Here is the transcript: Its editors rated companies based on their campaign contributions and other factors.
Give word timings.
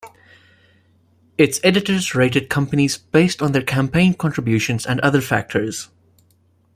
Its 1.37 1.59
editors 1.63 2.15
rated 2.15 2.49
companies 2.49 2.97
based 2.97 3.39
on 3.39 3.51
their 3.51 3.61
campaign 3.61 4.15
contributions 4.15 4.83
and 4.83 4.99
other 5.01 5.21
factors. 5.21 5.89